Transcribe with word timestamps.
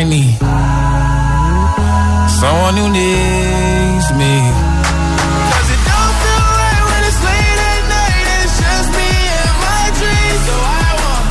I 0.00 0.04
need 0.04 0.38
someone 2.40 2.76
who 2.80 2.88
needs 2.88 4.06
me. 4.20 4.34
'Cause 5.50 5.68
it 5.74 5.82
don't 5.90 6.14
feel 6.22 6.46
right 6.62 6.82
when 6.88 7.00
it's 7.08 7.20
late 7.28 7.60
at 7.72 7.82
night 7.98 8.26
and 8.32 8.40
it's 8.44 8.56
just 8.64 8.88
me 8.96 9.12
and 9.40 9.54
my 9.66 9.84
dreams. 10.00 10.42
So 10.48 10.56
I 10.56 10.90
want 11.04 11.26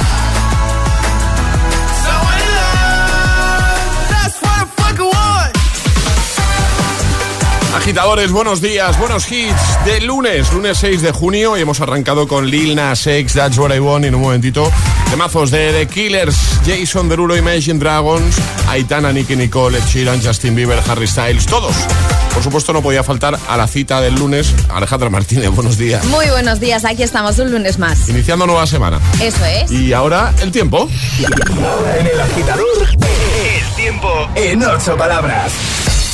someone 2.06 2.40
to 2.44 2.50
love. 2.60 3.90
That's 4.14 4.38
what 4.44 4.56
I 4.62 4.66
fucking 4.80 5.10
want. 5.18 5.54
Agitadores, 7.76 8.32
buenos 8.32 8.62
días, 8.62 9.00
buenos 9.00 9.32
hits 9.32 9.84
de 9.86 10.02
lunes, 10.02 10.54
lunes 10.54 10.78
6 10.78 11.02
de 11.02 11.12
junio 11.12 11.58
y 11.58 11.62
hemos 11.62 11.82
arrancado 11.82 12.28
con 12.28 12.46
Lil 12.46 12.76
Nas 12.76 13.08
X, 13.08 13.34
That's 13.34 13.58
What 13.58 13.74
I 13.74 13.80
Want 13.80 14.06
y 14.06 14.10
en 14.10 14.16
un 14.16 14.22
momentito 14.22 14.72
temazos 15.10 15.50
de 15.52 15.72
The 15.74 15.88
Killers, 15.88 16.36
Jason 16.66 17.10
Derulo, 17.10 17.36
Imagine 17.36 17.80
Dragons, 17.80 18.36
Aitana, 18.68 19.12
Nicky 19.12 19.36
Nicole, 19.36 19.78
Ed 19.78 19.84
Sheeran, 19.86 20.22
Justin 20.22 20.56
Bieber, 20.56 20.80
Harry 20.88 21.08
Styles, 21.08 21.46
todos. 21.46 21.76
Por 22.34 22.44
supuesto 22.44 22.74
no 22.74 22.82
podía 22.82 23.04
faltar 23.04 23.38
a 23.50 23.58
la 23.58 23.68
cita 23.68 24.02
del 24.02 24.16
lunes 24.16 24.54
Alejandra 24.70 25.10
Martínez, 25.10 25.50
buenos 25.50 25.78
días. 25.78 26.06
Muy 26.06 26.28
buenos 26.30 26.60
días, 26.60 26.86
aquí 26.86 27.04
estamos 27.04 27.40
un 27.40 27.52
lunes 27.52 27.80
más. 27.80 28.08
Iniciando 28.08 28.46
nueva 28.46 28.68
semana. 28.68 29.00
Eso 29.22 29.44
es. 29.46 29.72
Y 29.72 29.94
ahora 29.94 30.34
el 30.42 30.52
tiempo. 30.52 30.88
Ahora 31.64 31.98
en 31.98 32.08
el 32.08 32.20
agitador, 32.20 32.88
el 32.92 33.76
tiempo 33.76 34.30
en 34.36 34.64
ocho 34.64 34.96
palabras. 34.96 35.52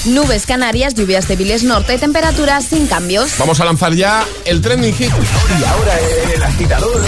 Nubes 0.05 0.45
canarias, 0.45 0.93
lluvias 0.93 1.27
débiles 1.27 1.63
norte, 1.63 1.97
temperaturas 1.97 2.65
sin 2.65 2.85
cambios. 2.85 3.31
Vamos 3.39 3.59
a 3.59 3.65
lanzar 3.65 3.93
ya 3.93 4.23
el 4.45 4.61
trending 4.61 4.93
hit. 4.93 5.09
Y 5.09 5.63
ahora 5.63 5.99
en 6.23 6.31
el 6.31 6.43
agitador, 6.43 7.01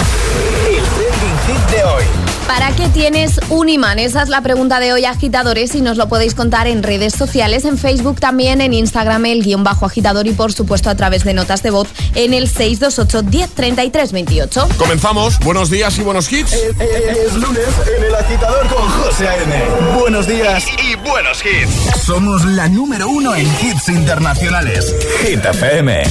hit 1.48 1.76
de 1.76 1.84
hoy. 1.84 2.04
¿Para 2.48 2.72
qué 2.72 2.88
tienes 2.88 3.40
un 3.50 3.68
imán? 3.68 4.00
Esa 4.00 4.22
es 4.22 4.30
la 4.30 4.42
pregunta 4.42 4.80
de 4.80 4.94
hoy, 4.94 5.04
agitadores, 5.04 5.76
y 5.76 5.82
nos 5.82 5.98
lo 5.98 6.08
podéis 6.08 6.34
contar 6.34 6.66
en 6.68 6.82
redes 6.82 7.14
sociales, 7.14 7.66
en 7.66 7.78
Facebook 7.78 8.22
también, 8.22 8.62
en 8.62 8.74
Instagram, 8.74 9.26
el 9.26 9.44
guion 9.44 9.66
bajo 9.66 9.86
agitador 9.86 10.28
y 10.28 10.32
por 10.32 10.54
supuesto 10.54 10.90
a 10.90 10.96
través 10.96 11.26
de 11.26 11.34
notas 11.34 11.62
de 11.62 11.72
voz 11.72 11.90
en 12.16 12.34
el 12.34 12.48
628 12.48 13.24
1033 13.24 14.12
28. 14.14 14.70
Comenzamos, 14.78 15.40
buenos 15.40 15.70
días 15.70 15.98
y 15.98 16.04
buenos 16.04 16.32
hits. 16.32 16.54
Es 16.54 17.34
lunes 17.34 17.68
en 17.98 18.04
el 18.04 18.16
agitador 18.16 18.68
con 18.68 18.88
José 18.90 19.28
A.M. 19.28 19.64
Buenos 20.00 20.28
días 20.28 20.66
y, 20.84 20.96
buenos 20.96 21.44
hits. 21.44 22.02
Somos 22.06 22.46
la 22.46 22.70
número 22.70 23.10
uno 23.10 23.36
en 23.36 23.46
hits 23.46 23.90
internacionales. 23.90 24.96
Hit 25.22 25.44
FM. 25.44 26.04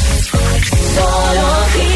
You've 0.97 1.96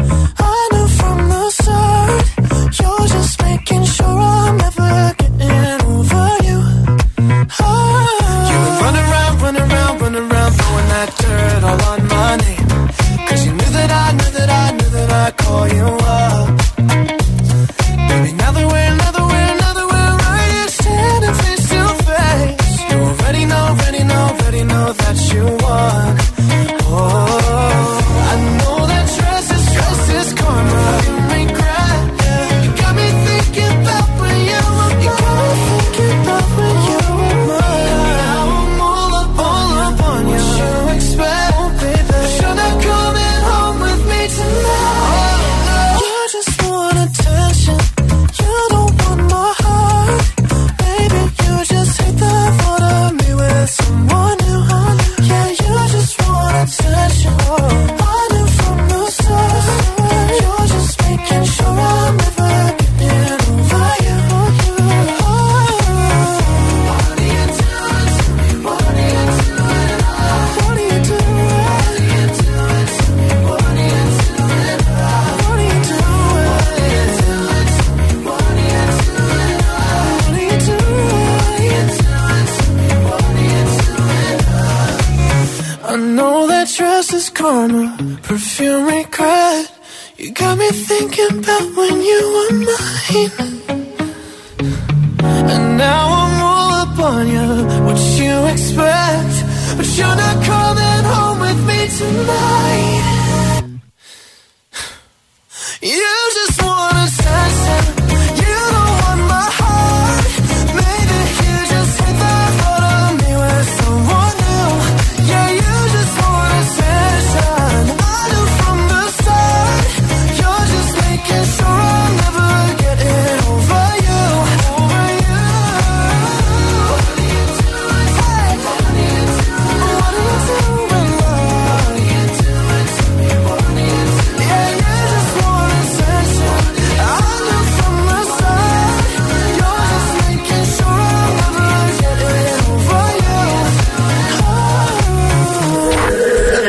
for 15.51 15.67
you. 15.75 16.00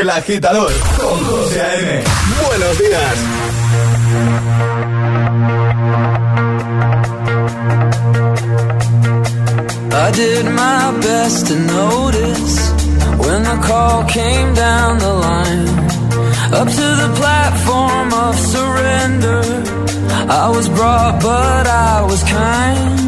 El 0.03 0.09
agitador 0.09 0.69
con 0.99 1.17
José 1.23 1.61
A.M. 1.61 2.03
Buenos 2.45 2.77
días. 2.77 3.15
I 9.93 10.11
did 10.11 10.45
my 10.51 10.99
best 10.99 11.47
to 11.47 11.55
notice 11.55 12.71
when 13.17 13.43
the 13.43 13.57
call 13.65 14.03
came 14.09 14.53
down 14.53 14.99
the 14.99 15.13
line. 15.13 15.69
Up 16.51 16.67
to 16.67 16.87
the 17.03 17.13
platform 17.15 18.13
of 18.13 18.37
surrender. 18.37 19.41
I 20.29 20.49
was 20.49 20.67
brought, 20.67 21.21
but 21.21 21.65
I 21.65 22.01
was 22.01 22.21
kind. 22.23 22.99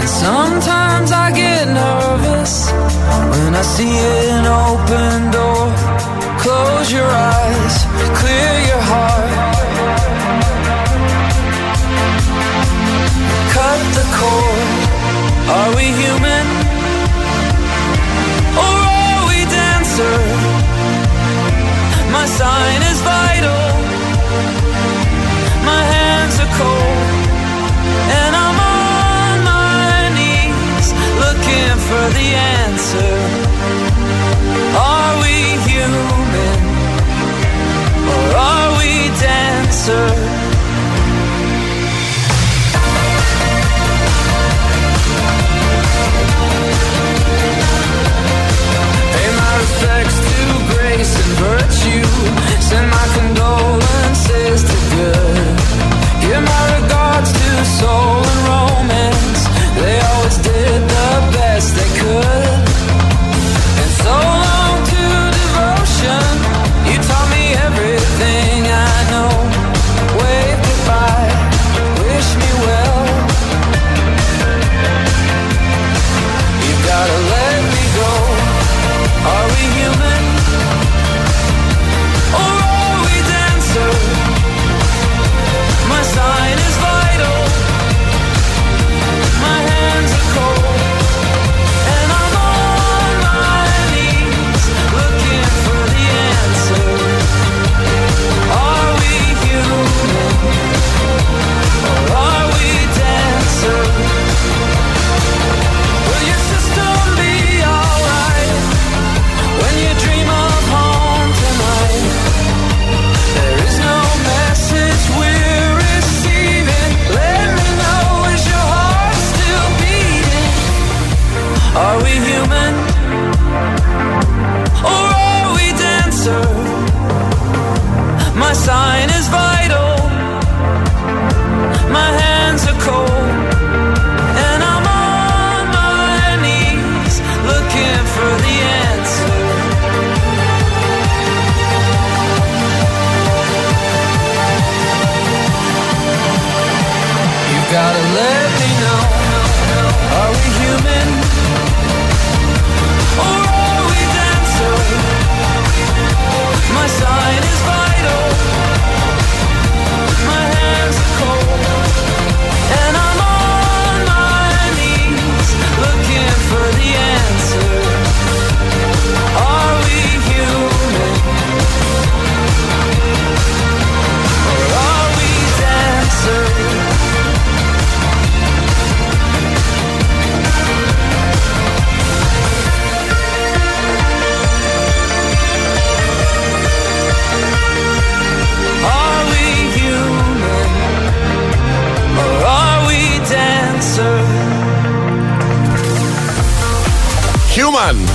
And 0.00 0.10
sometimes 0.10 1.10
I 1.10 1.32
get 1.32 1.66
nervous 1.68 2.95
when 3.32 3.54
I 3.54 3.62
see 3.62 3.94
an 4.36 4.46
open 4.46 5.30
door. 5.30 5.66
Close 6.42 6.92
your 6.92 7.10
eyes, 7.34 7.74
clear 8.20 8.52
your 8.70 8.82
heart. 8.92 9.30
Cut 13.56 13.80
the 13.98 14.06
cord. 14.18 14.68
Are 15.56 15.70
we 15.78 15.86
human? 16.02 16.46
Or 18.64 18.76
are 19.00 19.20
we 19.30 19.38
dancer? 19.56 20.18
My 22.16 22.26
sign 22.40 22.80
is 22.90 22.98
vital. 23.12 23.64
My 25.70 25.82
hands 25.94 26.34
are 26.44 26.52
cold. 26.60 27.08
And 28.18 28.32
I'm 28.36 28.45
looking 31.46 31.78
for 31.88 32.04
the 32.18 32.28
answer. 32.34 33.14
Are 34.76 35.12
we 35.22 35.36
human? 35.68 36.58
Or 38.12 38.26
are 38.36 38.70
we 38.78 38.92
dancer? 39.20 40.06
Pay 49.12 49.28
my 49.40 49.52
respects 49.62 50.18
to 50.26 50.38
grace 50.74 51.12
and 51.22 51.32
virtue. 51.46 52.06
Send 52.60 52.90
my 52.90 53.06
condolences 53.18 54.62
to 54.70 54.76
good. 54.96 55.56
Give 56.22 56.42
my 56.42 56.80
regards 56.80 57.30
to 57.32 57.64
soul 57.78 58.35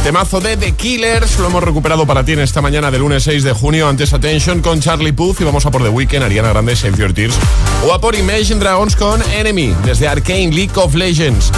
Temazo 0.04 0.42
de 0.42 0.58
The 0.58 0.72
Killers, 0.72 1.38
lo 1.38 1.46
hemos 1.46 1.64
recuperado 1.64 2.08
para 2.08 2.26
ti 2.26 2.32
en 2.32 2.40
esta 2.40 2.62
mañana 2.62 2.90
de 2.90 2.98
lunes 2.98 3.22
6 3.24 3.44
de 3.44 3.54
junio, 3.54 3.88
antes 3.88 4.12
Attention 4.12 4.60
con 4.60 4.82
Charlie 4.82 5.12
Puth. 5.12 5.40
Y 5.40 5.44
vamos 5.44 5.68
a 5.68 5.72
por 5.72 5.84
The 5.84 5.90
Weeknd, 5.90 6.24
Ariana 6.24 6.50
Grande, 6.50 6.76
Save 6.76 6.98
Your 6.98 7.14
Tears. 7.14 7.36
O 7.86 7.94
a 7.94 8.02
por 8.02 8.16
Imagine 8.16 8.60
Dragons 8.60 8.96
con 8.96 9.22
Enemy, 9.22 9.76
desde 9.86 10.08
Arcane 10.08 10.50
League 10.50 10.72
of 10.78 10.96
Legends. 10.96 11.52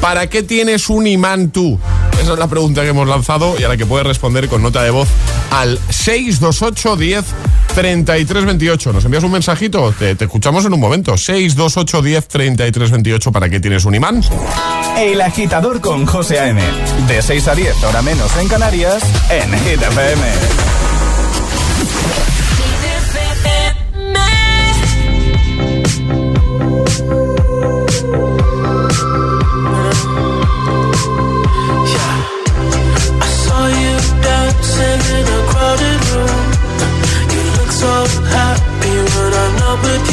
¿Para 0.00 0.28
qué 0.28 0.42
tienes 0.42 0.90
un 0.90 1.06
imán 1.06 1.52
tú? 1.52 1.78
Esa 2.20 2.32
es 2.32 2.38
la 2.40 2.48
pregunta 2.48 2.82
que 2.82 2.88
hemos 2.88 3.06
lanzado 3.06 3.54
y 3.56 3.62
a 3.62 3.68
la 3.68 3.76
que 3.76 3.86
puedes 3.86 4.04
responder 4.04 4.48
con 4.48 4.60
nota 4.60 4.82
de 4.82 4.90
voz 4.90 5.08
al 5.52 5.78
628 5.90 6.96
10 6.96 7.24
3328. 7.74 8.92
Nos 8.92 9.04
envías 9.04 9.24
un 9.24 9.32
mensajito, 9.32 9.92
te, 9.98 10.14
te 10.14 10.24
escuchamos 10.24 10.64
en 10.64 10.72
un 10.72 10.80
momento. 10.80 11.16
628 11.16 12.02
10 12.02 12.28
33 12.28 12.90
28. 12.90 13.32
¿Para 13.32 13.48
qué 13.48 13.60
tienes 13.60 13.84
un 13.84 13.94
imán? 13.94 14.22
El 14.96 15.20
agitador 15.20 15.80
con 15.80 16.06
José 16.06 16.38
A.M. 16.38 16.62
De 17.08 17.20
6 17.20 17.48
a 17.48 17.54
10, 17.54 17.84
ahora 17.84 18.02
menos 18.02 18.36
en 18.36 18.48
Canarias, 18.48 19.02
en 19.30 19.50
GTPM. 19.50 20.83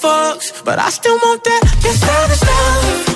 Fucks, 0.00 0.64
but 0.64 0.78
I 0.78 0.88
still 0.90 1.16
want 1.16 1.44
that. 1.44 1.62
Your 1.84 1.92
savage 1.92 2.42
love. 2.48 3.10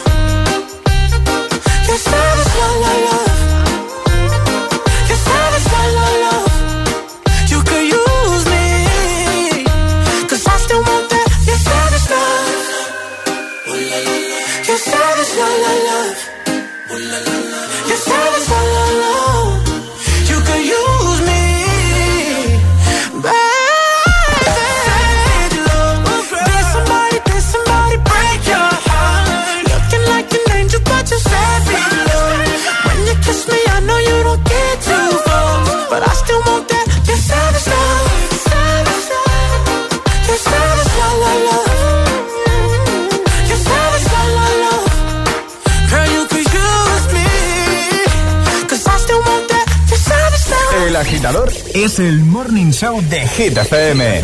Agitador 51.25 51.51
es 51.75 51.99
el 51.99 52.23
morning 52.25 52.71
show 52.71 53.01
de 53.09 53.27
Hit 53.27 53.57
FM. 53.57 54.21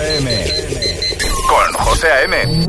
Con 1.49 1.73
José 1.85 2.09
A.M. 2.09 2.67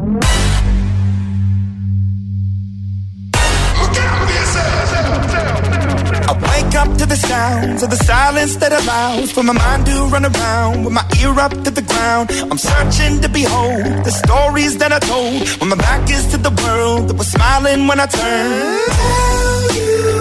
Up 6.74 6.98
to 6.98 7.06
the 7.06 7.16
sounds 7.16 7.84
of 7.84 7.92
the 7.92 7.98
silence 7.98 8.56
that 8.56 8.72
allows 8.72 9.32
for 9.32 9.44
my 9.44 9.54
mind 9.54 9.86
to 9.86 10.06
run 10.06 10.26
around 10.26 10.86
with 10.86 10.94
my 10.94 11.06
ear 11.22 11.38
up 11.38 11.52
to 11.52 11.70
the 11.70 11.84
ground. 11.84 12.32
I'm 12.50 12.58
searching 12.58 13.22
to 13.22 13.30
behold 13.30 13.84
the 14.04 14.10
stories 14.10 14.78
that 14.78 14.92
I 14.92 15.00
told 15.00 15.48
when 15.60 15.70
my 15.70 15.76
back 15.76 16.10
is 16.10 16.26
to 16.32 16.38
the 16.38 16.50
world 16.50 17.10
that 17.10 17.18
was 17.18 17.28
smiling 17.28 17.88
when 17.88 18.00
I 18.00 18.08
turned. 18.08 20.21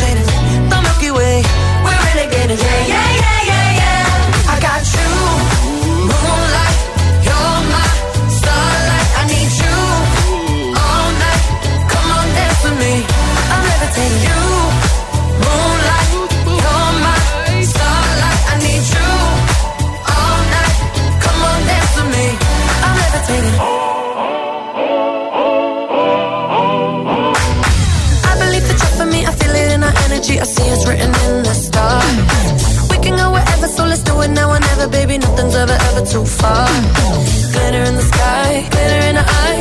meditating. 0.00 0.68
The 0.68 0.80
Milky 0.82 1.10
Way, 1.10 1.42
we're 1.84 1.90
renegading. 1.90 2.58
Yeah, 2.58 2.86
yeah, 2.86 3.12
yeah, 3.22 3.42
yeah, 3.50 3.78
yeah. 3.80 4.52
I 4.52 4.58
got 4.60 4.84
you. 4.94 5.57
ever, 35.58 35.78
ever 35.88 36.04
too 36.06 36.24
far. 36.24 36.68
Glitter 37.52 37.82
in 37.82 37.94
the 37.94 38.02
sky, 38.02 38.68
glitter 38.70 39.06
in 39.08 39.14
the 39.16 39.24
eyes. 39.42 39.57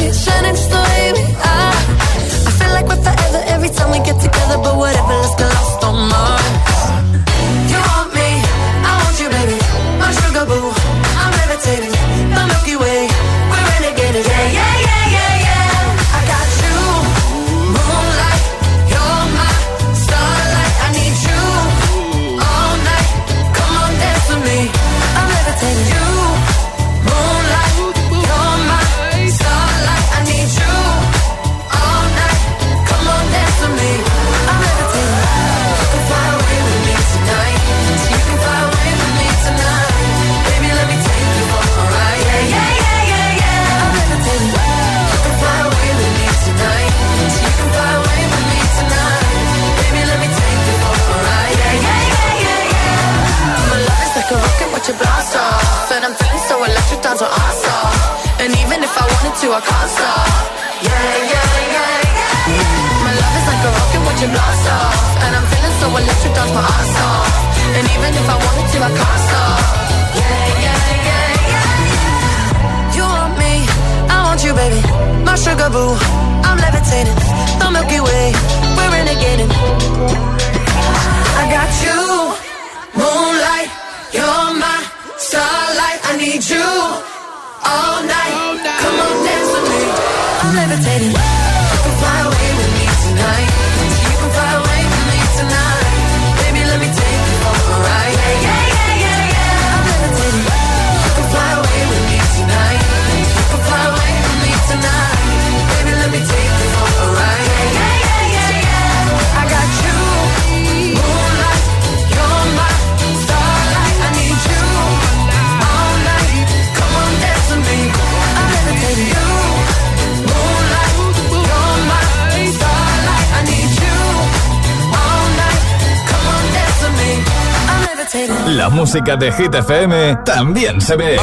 la 128.69 128.75
música 128.75 129.15
de 129.15 129.31
Hit 129.31 129.55
FM 129.55 130.17
también 130.25 130.81
se 130.81 130.97
ve. 130.97 131.17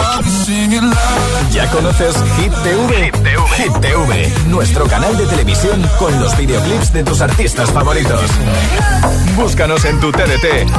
¿Ya 1.53 1.71
conoces 1.71 2.17
Hit 2.39 2.53
TV? 2.63 3.05
Hit 3.05 3.23
TV? 3.23 3.39
Hit 3.57 3.81
TV, 3.81 4.33
nuestro 4.49 4.87
canal 4.87 5.15
de 5.19 5.27
televisión 5.27 5.83
con 5.99 6.19
los 6.21 6.35
videoclips 6.39 6.95
de 6.95 7.05
tus 7.05 7.21
artistas 7.21 7.71
favoritos. 7.71 8.31
Búscanos 9.37 9.85
en 9.85 10.01
tu 10.01 10.11
TDT. 10.11 10.71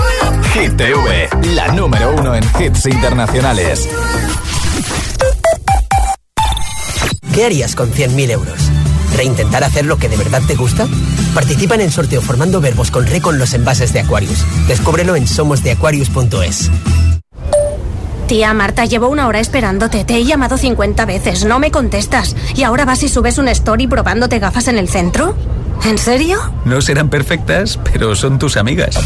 Hit 0.54 0.76
TV, 0.76 1.30
la 1.54 1.68
número 1.68 2.16
uno 2.16 2.34
en 2.34 2.44
hits 2.60 2.88
internacionales. 2.88 3.88
¿Qué 7.32 7.46
harías 7.46 7.76
con 7.76 7.92
100.000 7.92 8.32
euros? 8.32 8.75
para 9.16 9.24
intentar 9.24 9.64
hacer 9.64 9.86
lo 9.86 9.96
que 9.96 10.10
de 10.10 10.18
verdad 10.18 10.42
te 10.46 10.56
gusta? 10.56 10.86
Participa 11.34 11.76
en 11.76 11.80
el 11.80 11.92
sorteo 11.92 12.22
formando 12.22 12.60
verbos 12.60 12.92
con 12.92 13.08
re 13.08 13.22
con 13.22 13.40
los 13.40 13.54
envases 13.54 13.94
de 13.94 14.02
Aquarius. 14.02 14.46
Descúbrelo 14.68 15.16
en 15.16 15.26
somosdeaquarius.es. 15.26 16.70
Tía 18.28 18.54
Marta, 18.54 18.84
llevo 18.84 19.08
una 19.08 19.28
hora 19.28 19.40
esperándote. 19.40 20.04
Te 20.04 20.18
he 20.18 20.26
llamado 20.26 20.58
50 20.58 21.06
veces, 21.06 21.46
no 21.46 21.60
me 21.60 21.72
contestas. 21.72 22.36
¿Y 22.56 22.64
ahora 22.64 22.84
vas 22.84 23.04
y 23.04 23.08
subes 23.08 23.38
un 23.38 23.48
story 23.48 23.88
probándote 23.88 24.40
gafas 24.40 24.68
en 24.68 24.78
el 24.78 24.90
centro? 24.90 25.38
¿En 25.86 25.98
serio? 25.98 26.38
No 26.66 26.82
serán 26.82 27.10
perfectas, 27.10 27.80
pero 27.94 28.18
son 28.18 28.38
tus 28.38 28.58
amigas. 28.58 29.00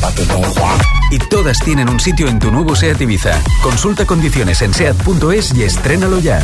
Y 1.11 1.19
todas 1.19 1.59
tienen 1.59 1.87
un 1.87 1.99
sitio 1.99 2.27
en 2.29 2.39
tu 2.39 2.49
nuevo 2.49 2.75
SEAT 2.75 2.99
Ibiza. 3.01 3.39
Consulta 3.61 4.05
condiciones 4.05 4.63
en 4.63 4.73
SEAT.es 4.73 5.53
y 5.53 5.61
estrénalo 5.61 6.17
ya. 6.17 6.41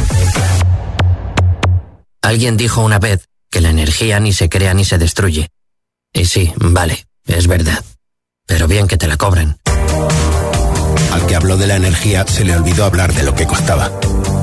Alguien 2.22 2.58
dijo 2.58 2.82
una 2.82 3.00
vez 3.00 3.28
que 3.56 3.62
la 3.62 3.70
energía 3.70 4.20
ni 4.20 4.34
se 4.34 4.50
crea 4.50 4.74
ni 4.74 4.84
se 4.84 4.98
destruye. 4.98 5.48
Y 6.12 6.26
sí, 6.26 6.52
vale, 6.58 7.06
es 7.26 7.48
verdad. 7.48 7.82
Pero 8.46 8.68
bien 8.68 8.86
que 8.86 8.98
te 8.98 9.08
la 9.08 9.16
cobren. 9.16 9.58
Al 11.14 11.26
que 11.26 11.38
habló 11.38 11.56
de 11.56 11.66
la 11.66 11.78
energía 11.78 12.28
se 12.28 12.44
le 12.44 12.54
olvidó 12.54 12.84
hablar 12.84 13.14
de 13.14 13.24
lo 13.24 13.34
que 13.34 13.48
costaba. 13.48 13.94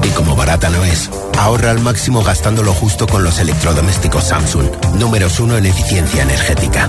Y 0.03 0.09
como 0.15 0.35
barata 0.35 0.71
no 0.71 0.83
es, 0.83 1.11
ahorra 1.37 1.73
al 1.73 1.81
máximo 1.81 2.23
gastándolo 2.23 2.73
justo 2.73 3.07
con 3.07 3.23
los 3.23 3.39
electrodomésticos 3.39 4.25
Samsung, 4.25 4.71
números 4.95 5.41
uno 5.41 5.59
en 5.59 5.67
eficiencia 5.67 6.23
energética. 6.23 6.89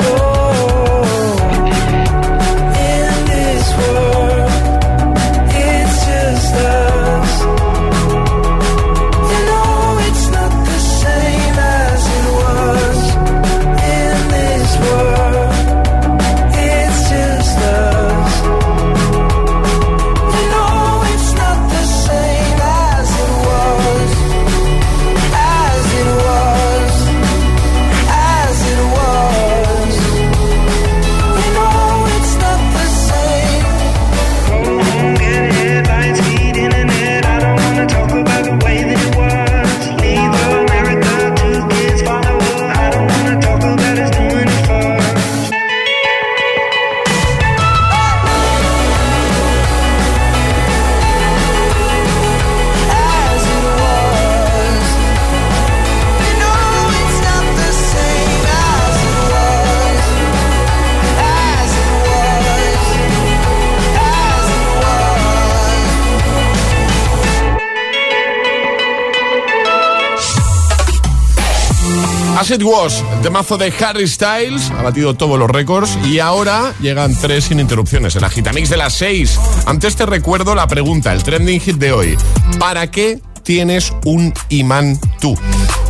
It 72.61 72.67
Was, 72.67 73.03
el 73.15 73.21
temazo 73.21 73.57
de 73.57 73.73
Harry 73.79 74.07
Styles, 74.07 74.69
ha 74.69 74.83
batido 74.83 75.15
todos 75.15 75.39
los 75.39 75.49
récords 75.49 75.97
y 76.05 76.19
ahora 76.19 76.73
llegan 76.79 77.15
tres 77.19 77.45
sin 77.45 77.59
interrupciones, 77.59 78.15
el 78.15 78.23
agitamix 78.23 78.69
de 78.69 78.77
las 78.77 78.93
seis. 78.93 79.39
Antes 79.65 79.95
te 79.95 80.05
recuerdo 80.05 80.53
la 80.53 80.67
pregunta, 80.67 81.11
el 81.11 81.23
trending 81.23 81.59
hit 81.59 81.77
de 81.77 81.91
hoy. 81.91 82.17
¿Para 82.59 82.91
qué 82.91 83.19
tienes 83.43 83.93
un 84.05 84.31
imán 84.49 84.99
tú? 85.19 85.35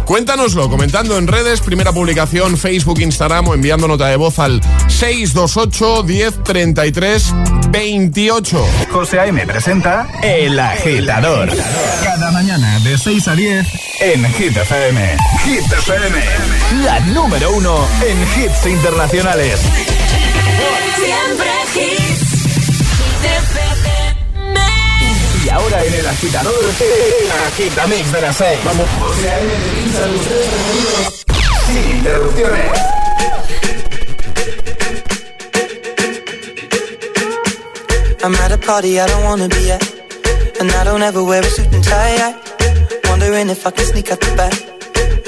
Cuéntanoslo 0.06 0.70
comentando 0.70 1.18
en 1.18 1.28
redes, 1.28 1.62
primera 1.62 1.92
publicación, 1.92 2.58
Facebook, 2.58 3.00
Instagram 3.02 3.50
o 3.50 3.54
enviando 3.54 3.88
nota 3.88 4.08
de 4.08 4.16
voz 4.16 4.40
al 4.40 4.62
628 4.88 6.04
10 6.04 6.44
33 6.44 7.34
28. 7.70 8.66
José 8.92 9.20
A.M. 9.20 9.46
presenta 9.46 10.08
El 10.24 10.60
Agitador. 10.60 11.50
Cada 12.04 12.32
mañana 12.32 12.80
de 12.80 12.98
6 12.98 13.28
a 13.28 13.36
10 13.36 13.68
en 14.02 14.26
Hit 14.34 14.58
FM. 14.58 15.18
Hit 15.46 15.72
FM, 15.72 16.22
la 16.84 17.00
número 17.00 17.52
uno 17.52 17.88
en 18.02 18.22
hits 18.22 18.66
internacionales. 18.66 19.60
Siempre 20.96 21.50
hits. 21.76 22.22
Y 25.46 25.50
ahora 25.50 25.84
en 25.84 25.94
El 25.94 26.08
Agitador, 26.08 26.54
El 26.80 27.32
Agitamix 27.48 28.12
de 28.12 28.22
las 28.22 28.36
6. 28.38 28.60
Vamos. 28.64 28.88
José 29.00 29.30
A.M. 29.30 29.52
sin 31.68 31.98
interrupciones. 31.98 32.72
I'm 38.24 38.36
at 38.36 38.52
a 38.52 38.58
party 38.58 39.00
I 39.00 39.08
don't 39.08 39.24
wanna 39.24 39.48
be 39.48 39.72
at. 39.72 39.82
And 40.60 40.72
I 40.72 40.84
don't 40.84 41.02
ever 41.02 41.24
wear 41.24 41.42
a 41.42 41.50
suit 41.50 41.74
and 41.74 41.84
tie. 41.84 42.18
I 42.18 42.36
wondering 43.10 43.50
if 43.50 43.66
I 43.66 43.72
can 43.72 43.86
sneak 43.86 44.12
out 44.12 44.20
the 44.20 44.36
back. 44.36 44.81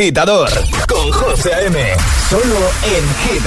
agitador 0.00 0.48
con 0.88 1.12
José 1.12 1.50
M. 1.66 1.78
Solo 2.30 2.70
en 2.84 3.04
Hit 3.34 3.46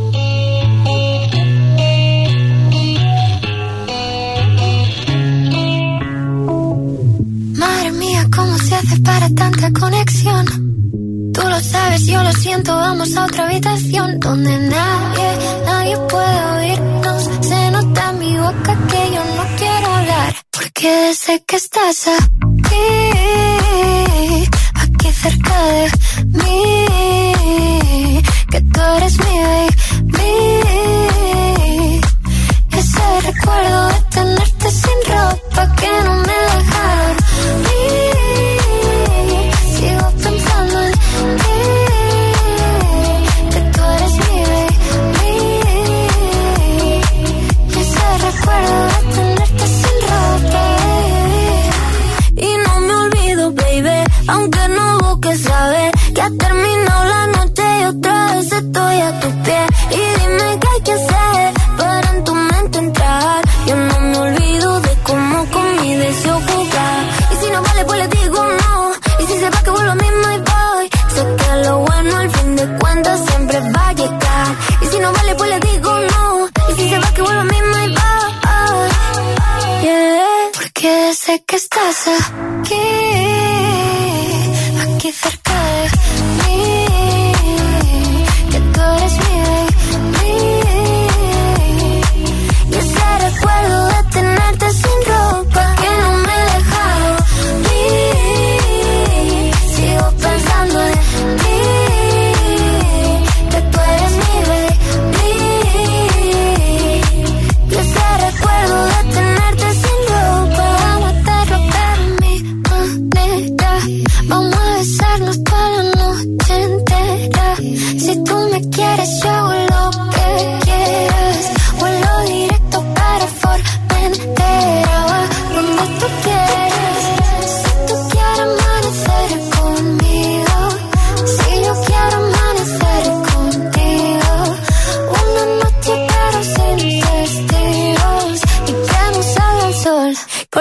but 28.91 29.03
it's 29.03 29.17
me. 29.19 29.30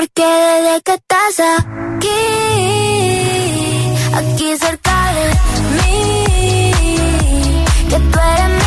Porque 0.00 0.24
desde 0.24 0.80
que 0.82 0.94
estás 0.94 1.40
aquí, 1.58 2.08
aquí 4.14 4.56
cerca 4.56 5.12
de 5.12 5.24
mí, 5.76 6.72
que 7.90 7.98
tú 7.98 8.18
eres 8.18 8.59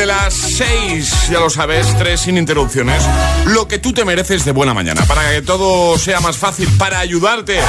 Agitamix, 0.00 0.02
el 0.02 0.06
de 0.06 0.06
las 0.06 0.34
6, 0.34 1.28
ya 1.30 1.40
lo 1.40 1.50
sabes, 1.50 1.86
tres 1.98 2.20
sin 2.20 2.38
interrupciones. 2.38 3.02
Lo 3.46 3.68
que 3.68 3.78
tú 3.78 3.92
te 3.92 4.04
mereces 4.04 4.44
de 4.44 4.52
buena 4.52 4.74
mañana, 4.74 5.04
para 5.06 5.30
que 5.30 5.42
todo 5.42 5.98
sea 5.98 6.20
más 6.20 6.36
fácil, 6.36 6.68
para 6.78 7.00
ayudarte. 7.00 7.60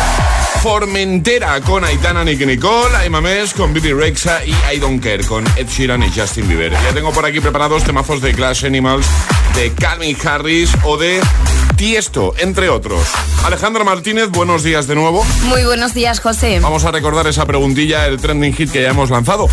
Formentera 0.62 1.60
con 1.62 1.84
Aitana, 1.84 2.24
Nicky 2.24 2.46
Nicole, 2.46 2.96
Aimames 2.96 3.54
con 3.54 3.74
Bibi 3.74 3.94
Rexa 3.94 4.46
y 4.46 4.54
I 4.74 4.80
Don't 4.80 5.04
Care 5.04 5.24
con 5.26 5.46
Ed 5.58 5.68
Sheeran 5.68 6.04
y 6.04 6.12
Justin 6.12 6.48
Bieber. 6.48 6.72
Ya 6.72 6.94
tengo 6.94 7.12
por 7.12 7.26
aquí 7.26 7.40
preparados 7.40 7.84
temazos 7.84 8.22
de 8.22 8.34
Clash 8.34 8.66
Animals, 8.66 9.08
de 9.56 9.72
Calvin 9.74 10.16
Harris 10.24 10.70
o 10.84 10.98
de 10.98 11.20
Tiesto, 11.76 12.34
entre 12.38 12.70
otros. 12.70 13.02
Alejandra 13.44 13.84
Martínez, 13.84 14.30
buenos 14.30 14.64
días 14.64 14.88
de 14.88 14.96
nuevo. 14.96 15.26
Muy 15.46 15.64
buenos 15.66 15.94
días, 15.94 16.20
José. 16.20 16.60
Vamos 16.60 16.86
a 16.86 16.92
recordar 16.92 17.26
esa 17.28 17.46
preguntilla, 17.46 18.06
el 18.06 18.22
trending 18.22 18.54
hit 18.54 18.72
que 18.72 18.84
ya 18.84 18.90
hemos 18.90 19.10
lanzado. 19.10 19.48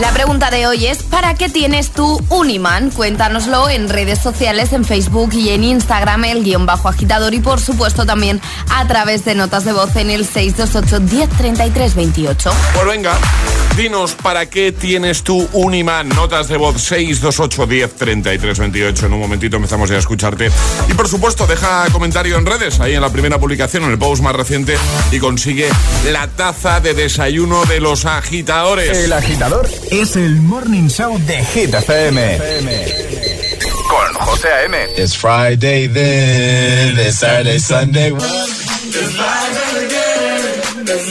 La 0.00 0.10
pregunta 0.10 0.50
de 0.50 0.66
hoy 0.66 0.86
es 0.86 1.04
¿para 1.04 1.34
qué 1.34 1.48
tienes 1.48 1.92
tú 1.92 2.20
un 2.28 2.50
imán? 2.50 2.90
Cuéntanoslo 2.90 3.68
en 3.68 3.88
redes 3.88 4.18
sociales, 4.18 4.72
en 4.72 4.84
Facebook 4.84 5.32
y 5.34 5.50
en 5.50 5.62
Instagram, 5.62 6.24
el 6.24 6.42
guion 6.42 6.66
bajo 6.66 6.88
agitador 6.88 7.32
y 7.32 7.38
por 7.38 7.60
supuesto 7.60 8.04
también 8.04 8.40
a 8.74 8.88
través 8.88 9.24
de 9.24 9.36
notas 9.36 9.64
de 9.64 9.72
voz 9.72 9.94
en 9.94 10.10
el 10.10 10.26
628 10.26 11.00
1033 11.00 11.94
28. 11.94 12.50
Pues 12.74 12.86
venga, 12.86 13.16
dinos 13.76 14.14
para 14.14 14.46
qué 14.46 14.72
tienes 14.72 15.22
tú 15.22 15.48
un 15.52 15.74
imán. 15.74 16.08
Notas 16.08 16.48
de 16.48 16.56
voz 16.56 16.80
628 16.82 17.66
10 17.66 17.94
33 17.94 18.58
28. 18.58 19.06
En 19.06 19.12
un 19.12 19.20
momentito 19.20 19.56
empezamos 19.56 19.90
ya 19.90 19.96
a 19.96 19.98
escucharte. 19.98 20.50
Y 20.88 20.94
por 20.94 21.08
supuesto, 21.08 21.46
deja 21.46 21.86
comentario 21.90 22.36
en 22.36 22.46
redes, 22.46 22.80
ahí 22.80 22.94
en 22.94 23.00
la 23.00 23.10
primera 23.10 23.38
publicación, 23.38 23.84
en 23.84 23.90
el 23.90 23.98
post 23.98 24.22
más 24.22 24.34
reciente, 24.34 24.76
y 25.10 25.18
consigue 25.18 25.68
la 26.10 26.26
taza 26.28 26.80
de 26.80 26.94
desayuno 26.94 27.64
de 27.64 27.80
los 27.80 28.04
agitadores. 28.04 28.96
El 28.96 29.12
agitador 29.12 29.68
es 29.90 30.16
el 30.16 30.36
morning 30.36 30.88
show 30.88 31.18
de 31.18 31.44
Hit 31.44 31.74
FM. 31.74 32.38
Con 33.88 34.14
José 34.26 34.48
A.M. 34.48 34.76
It's 34.96 35.16
Friday 35.16 35.88
then, 35.88 36.98
it's 36.98 37.18
Saturday, 37.18 37.58
Sunday. 37.58 38.12
It's 40.86 41.10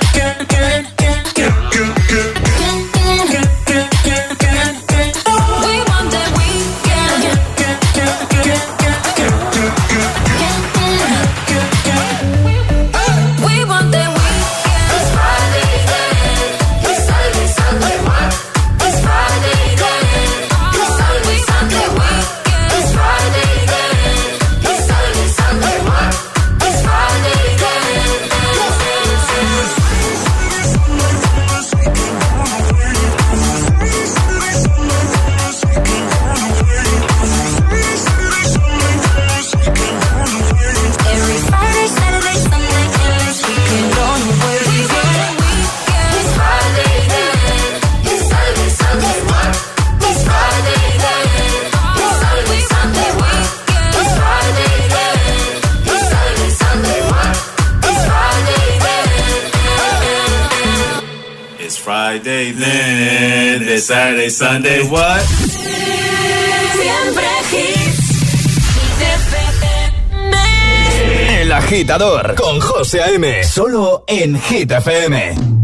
Can't 0.00 0.23
Sunday. 64.34 64.82
What? 64.90 65.22
Siempre 66.72 67.24
hits. 67.52 68.00
El 71.40 71.52
agitador 71.52 72.34
con 72.34 72.58
José 72.60 73.02
A.M. 73.02 73.44
Solo 73.44 74.02
en 74.08 74.40
Hit 74.40 74.72
FM. 74.72 75.63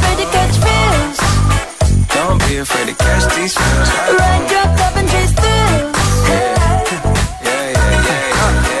don't 2.31 2.47
be 2.47 2.55
afraid 2.55 2.87
to 2.87 2.95
catch 2.95 3.35
these 3.35 3.53
feels. 3.57 3.89
Like, 4.17 4.49
your 4.49 4.63
cup 4.79 4.95
and 4.95 5.09
chase 5.09 5.33
through. 5.33 5.43
yeah, 5.43 6.55
yeah, 6.87 7.03
yeah, 7.43 7.71
yeah. 7.75 8.77
yeah. 8.77 8.80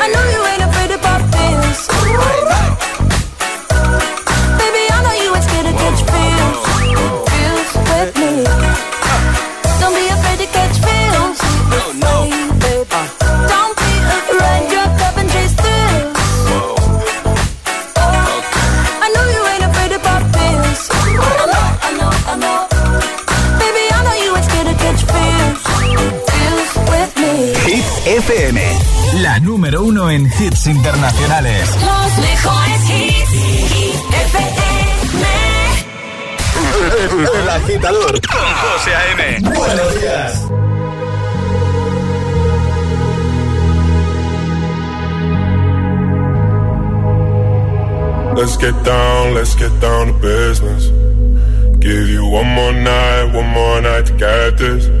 FM, 28.31 28.61
la 29.23 29.39
número 29.39 29.83
uno 29.83 30.09
en 30.09 30.25
hits 30.25 30.67
internacionales. 30.67 31.69
Los 31.75 32.17
mejores 32.17 32.89
hits. 32.89 33.29
Hit 33.29 33.95
FM. 34.25 34.61
El 37.41 37.49
agitador 37.49 38.21
con 38.21 38.53
José 38.55 38.95
A.M. 38.95 39.39
Buenos 39.53 39.99
días. 39.99 40.47
Let's 48.37 48.57
get 48.57 48.75
down, 48.85 49.33
let's 49.33 49.55
get 49.57 49.71
down 49.81 50.07
to 50.07 50.13
business. 50.21 50.89
Give 51.79 52.09
you 52.09 52.23
one 52.25 52.47
more 52.47 52.71
night, 52.71 53.33
one 53.33 53.49
more 53.49 53.81
night 53.81 54.05
to 54.05 54.13
get 54.13 54.57
this. 54.57 55.00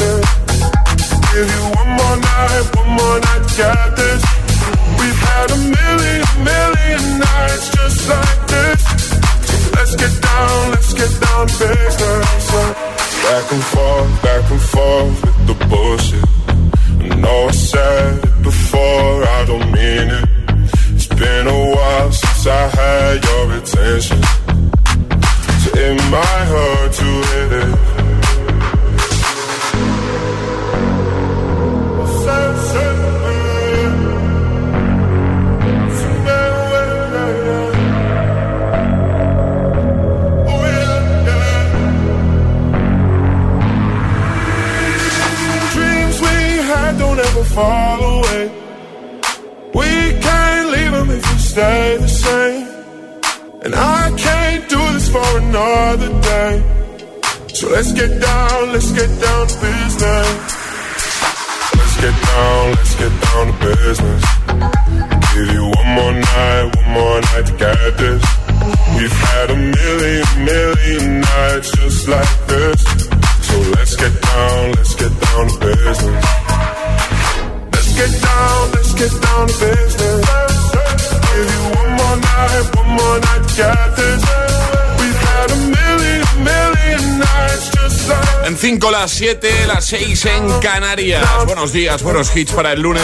7, 89.21 89.67
las 89.67 89.85
6 89.85 90.25
en 90.25 90.59
Canarias. 90.61 91.23
Buenos 91.45 91.71
días, 91.71 92.01
buenos 92.01 92.35
hits 92.35 92.53
para 92.53 92.73
el 92.73 92.81
lunes. 92.81 93.03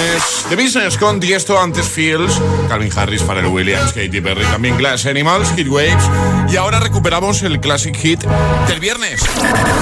The 0.49 0.55
Business 0.55 0.97
con 0.97 1.20
Tiesto 1.20 1.61
antes 1.61 1.88
Fields, 1.88 2.41
Calvin 2.68 2.91
Harris 2.97 3.22
para 3.22 3.41
el 3.41 3.45
Williams, 3.45 3.93
Katy 3.93 4.20
Perry, 4.22 4.43
también 4.45 4.78
Glass 4.78 5.05
Animals, 5.05 5.53
Hit 5.55 5.68
Waves. 5.68 6.09
Y 6.49 6.55
ahora 6.55 6.80
recuperamos 6.80 7.43
el 7.43 7.59
Classic 7.59 7.95
Hit 7.95 8.24
del 8.68 8.80
viernes. 8.80 9.22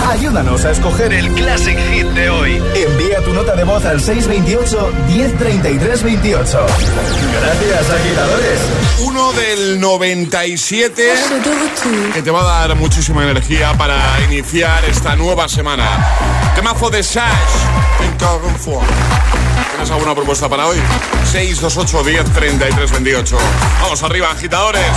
Ayúdanos 0.10 0.66
a 0.66 0.72
escoger 0.72 1.14
el 1.14 1.32
Classic 1.36 1.78
Hit 1.94 2.08
de 2.08 2.30
hoy. 2.30 2.62
Envía 2.76 3.22
tu 3.24 3.32
nota 3.32 3.56
de 3.56 3.64
voz 3.64 3.86
al 3.86 4.02
628 4.02 4.92
1033 5.08 6.04
28. 6.04 6.66
Gracias, 7.40 7.90
agitadores. 7.92 8.60
Del 9.34 9.80
97 9.80 11.14
que 12.14 12.22
te 12.22 12.32
va 12.32 12.42
a 12.42 12.68
dar 12.68 12.76
muchísima 12.76 13.24
energía 13.24 13.74
para 13.74 14.00
iniciar 14.30 14.86
esta 14.86 15.16
nueva 15.16 15.50
semana. 15.50 16.54
Temazo 16.54 16.90
de 16.90 17.02
Sash. 17.02 17.32
¿Tienes 19.72 19.92
alguna 19.92 20.14
propuesta 20.14 20.48
para 20.48 20.68
hoy? 20.68 20.78
628 21.32 22.04
10 22.04 22.34
33 22.34 22.92
28. 22.92 23.38
Vamos 23.82 24.04
arriba, 24.04 24.32
agitadores. 24.32 24.92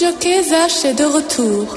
Jockey 0.00 0.42
Zach 0.42 0.84
est 0.86 0.94
de 0.94 1.04
retour. 1.04 1.76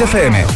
FM. 0.00 0.47